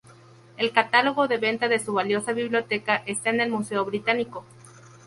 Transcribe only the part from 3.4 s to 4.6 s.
Museo Británico.